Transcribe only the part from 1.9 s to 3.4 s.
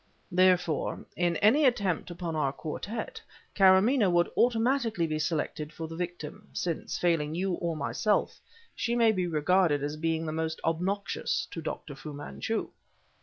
upon our quartet,